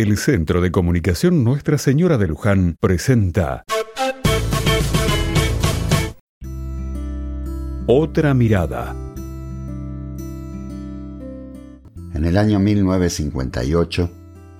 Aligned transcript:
El 0.00 0.16
Centro 0.16 0.60
de 0.60 0.70
Comunicación 0.70 1.42
Nuestra 1.42 1.76
Señora 1.76 2.18
de 2.18 2.28
Luján 2.28 2.76
presenta 2.78 3.64
Otra 7.88 8.32
mirada. 8.32 8.94
En 12.14 12.24
el 12.24 12.36
año 12.36 12.60
1958, 12.60 14.10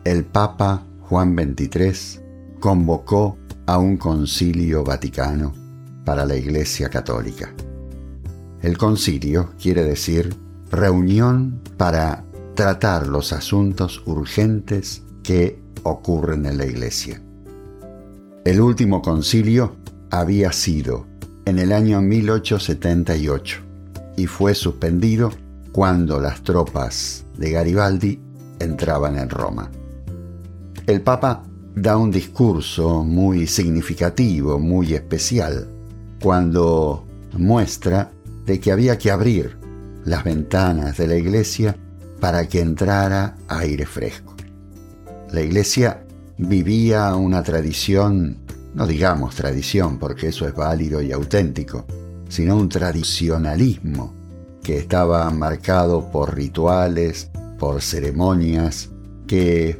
el 0.02 0.24
Papa 0.24 0.84
Juan 1.02 1.36
XXIII 1.36 2.20
convocó 2.58 3.38
a 3.66 3.78
un 3.78 3.96
concilio 3.96 4.82
vaticano 4.82 5.54
para 6.04 6.26
la 6.26 6.34
Iglesia 6.34 6.88
Católica. 6.88 7.54
El 8.60 8.76
concilio 8.76 9.54
quiere 9.56 9.84
decir 9.84 10.34
reunión 10.72 11.62
para 11.76 12.24
tratar 12.56 13.06
los 13.06 13.32
asuntos 13.32 14.02
urgentes 14.04 15.04
que 15.28 15.60
ocurren 15.82 16.46
en 16.46 16.56
la 16.56 16.64
Iglesia. 16.64 17.20
El 18.46 18.62
último 18.62 19.02
concilio 19.02 19.76
había 20.08 20.52
sido 20.52 21.04
en 21.44 21.58
el 21.58 21.72
año 21.72 22.00
1878 22.00 23.58
y 24.16 24.26
fue 24.26 24.54
suspendido 24.54 25.30
cuando 25.70 26.18
las 26.18 26.42
tropas 26.42 27.26
de 27.36 27.50
Garibaldi 27.50 28.18
entraban 28.58 29.18
en 29.18 29.28
Roma. 29.28 29.70
El 30.86 31.02
Papa 31.02 31.42
da 31.74 31.98
un 31.98 32.10
discurso 32.10 33.04
muy 33.04 33.46
significativo, 33.46 34.58
muy 34.58 34.94
especial, 34.94 35.68
cuando 36.22 37.04
muestra 37.36 38.12
de 38.46 38.58
que 38.60 38.72
había 38.72 38.96
que 38.96 39.10
abrir 39.10 39.58
las 40.06 40.24
ventanas 40.24 40.96
de 40.96 41.06
la 41.06 41.16
iglesia 41.16 41.76
para 42.18 42.48
que 42.48 42.60
entrara 42.60 43.36
aire 43.46 43.84
fresco. 43.84 44.37
La 45.32 45.42
iglesia 45.42 46.04
vivía 46.38 47.14
una 47.14 47.42
tradición, 47.42 48.38
no 48.74 48.86
digamos 48.86 49.34
tradición 49.34 49.98
porque 49.98 50.28
eso 50.28 50.46
es 50.46 50.54
válido 50.54 51.02
y 51.02 51.12
auténtico, 51.12 51.84
sino 52.28 52.56
un 52.56 52.68
tradicionalismo 52.68 54.14
que 54.62 54.78
estaba 54.78 55.28
marcado 55.30 56.10
por 56.10 56.34
rituales, 56.34 57.30
por 57.58 57.82
ceremonias 57.82 58.90
que 59.26 59.78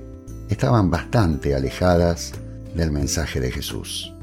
estaban 0.48 0.91
bastante 0.91 1.54
alejadas 1.54 2.32
del 2.74 2.91
mensaje 2.91 3.41
de 3.41 3.50
Jesús. 3.50 4.14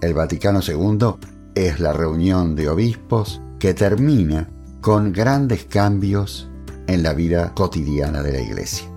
El 0.00 0.14
Vaticano 0.14 0.60
II 0.66 1.16
es 1.54 1.80
la 1.80 1.92
reunión 1.92 2.54
de 2.54 2.68
obispos 2.68 3.40
que 3.58 3.74
termina 3.74 4.48
con 4.80 5.12
grandes 5.12 5.64
cambios 5.64 6.48
en 6.86 7.02
la 7.02 7.12
vida 7.14 7.52
cotidiana 7.54 8.22
de 8.22 8.32
la 8.32 8.40
Iglesia. 8.40 8.89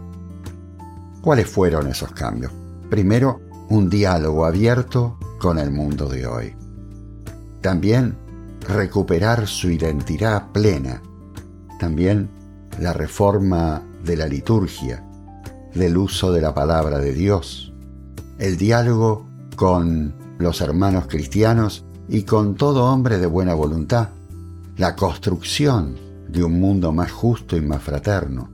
¿Cuáles 1.23 1.47
fueron 1.47 1.87
esos 1.87 2.11
cambios? 2.11 2.51
Primero, 2.89 3.39
un 3.69 3.89
diálogo 3.89 4.45
abierto 4.45 5.17
con 5.39 5.57
el 5.57 5.71
mundo 5.71 6.09
de 6.09 6.27
hoy. 6.27 6.53
También 7.61 8.17
recuperar 8.67 9.47
su 9.47 9.71
identidad 9.71 10.51
plena. 10.51 11.01
También 11.79 12.29
la 12.77 12.91
reforma 12.91 13.81
de 14.03 14.17
la 14.17 14.27
liturgia, 14.27 15.01
del 15.73 15.95
uso 15.95 16.33
de 16.33 16.41
la 16.41 16.53
palabra 16.53 16.99
de 16.99 17.13
Dios. 17.13 17.71
El 18.37 18.57
diálogo 18.57 19.25
con 19.55 20.13
los 20.39 20.59
hermanos 20.59 21.05
cristianos 21.07 21.85
y 22.09 22.23
con 22.23 22.55
todo 22.55 22.91
hombre 22.91 23.17
de 23.17 23.27
buena 23.27 23.53
voluntad 23.53 24.09
la 24.75 24.97
construcción 24.97 25.95
de 26.27 26.43
un 26.43 26.59
mundo 26.59 26.91
más 26.91 27.13
justo 27.13 27.55
y 27.55 27.61
más 27.61 27.81
fraterno. 27.81 28.49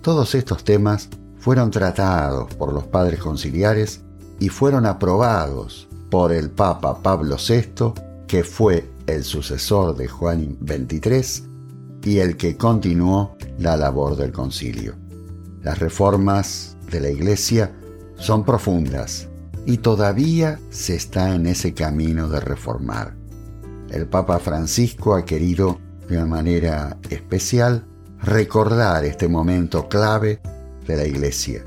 Todos 0.00 0.34
estos 0.34 0.64
temas 0.64 1.10
fueron 1.42 1.70
tratados 1.70 2.54
por 2.54 2.72
los 2.72 2.84
padres 2.84 3.20
conciliares 3.20 4.00
y 4.40 4.48
fueron 4.48 4.86
aprobados 4.86 5.86
por 6.10 6.32
el 6.32 6.50
Papa 6.50 7.02
Pablo 7.02 7.36
VI, 7.36 7.92
que 8.26 8.42
fue 8.42 8.88
el 9.06 9.24
sucesor 9.24 9.94
de 9.94 10.08
Juan 10.08 10.56
XXIII 10.64 11.46
y 12.04 12.18
el 12.20 12.38
que 12.38 12.56
continuó 12.56 13.36
la 13.58 13.76
labor 13.76 14.16
del 14.16 14.32
concilio. 14.32 14.94
Las 15.62 15.78
reformas 15.78 16.78
de 16.90 17.00
la 17.00 17.10
Iglesia 17.10 17.70
son 18.16 18.44
profundas 18.44 19.28
y 19.66 19.76
todavía 19.76 20.58
se 20.70 20.94
está 20.94 21.34
en 21.34 21.46
ese 21.46 21.74
camino 21.74 22.28
de 22.30 22.40
reformar 22.40 23.22
el 23.92 24.06
Papa 24.06 24.38
Francisco 24.38 25.14
ha 25.14 25.24
querido 25.24 25.78
de 26.08 26.16
una 26.16 26.26
manera 26.26 26.96
especial 27.10 27.84
recordar 28.22 29.04
este 29.04 29.28
momento 29.28 29.88
clave 29.88 30.40
de 30.86 30.96
la 30.96 31.06
Iglesia 31.06 31.64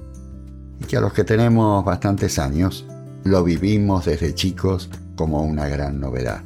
y 0.80 0.86
que 0.86 0.98
a 0.98 1.02
los 1.02 1.14
que 1.14 1.24
tenemos 1.24 1.84
bastantes 1.86 2.40
años 2.40 2.86
lo 3.24 3.44
vivimos 3.44 4.06
desde 4.06 4.36
chicos 4.36 4.90
como 5.16 5.44
una 5.44 5.68
gran 5.68 6.00
novedad. 6.00 6.42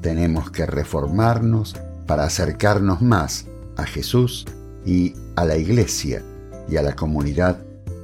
Tenemos 0.00 0.50
que 0.50 0.66
reformarnos 0.66 1.74
para 2.06 2.24
acercarnos 2.24 3.02
más 3.02 3.46
a 3.76 3.84
Jesús 3.84 4.46
y 4.84 5.14
a 5.36 5.44
la 5.44 5.56
Iglesia 5.56 6.22
y 6.68 6.76
a 6.76 6.82
la 6.82 6.94
comunidad 6.94 7.58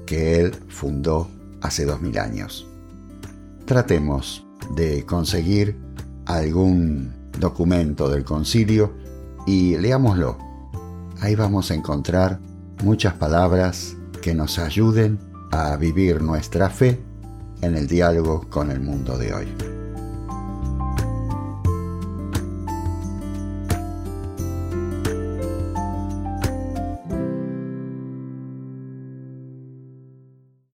que 0.06 0.40
Él 0.40 0.52
fundó 0.68 1.28
hace 1.60 1.84
dos 1.84 2.00
mil 2.00 2.18
años. 2.18 2.66
Tratemos 3.64 4.44
de 4.74 5.04
conseguir 5.06 5.76
algún 6.26 7.12
documento 7.38 8.08
del 8.08 8.24
concilio 8.24 8.92
y 9.46 9.76
leámoslo. 9.76 10.38
Ahí 11.20 11.34
vamos 11.34 11.70
a 11.70 11.74
encontrar 11.74 12.38
muchas 12.82 13.14
palabras 13.14 13.96
que 14.22 14.34
nos 14.34 14.58
ayuden 14.58 15.18
a 15.52 15.76
vivir 15.76 16.22
nuestra 16.22 16.70
fe 16.70 17.00
en 17.62 17.76
el 17.76 17.86
diálogo 17.86 18.48
con 18.50 18.70
el 18.70 18.80
mundo 18.80 19.16
de 19.16 19.32
hoy. 19.32 19.73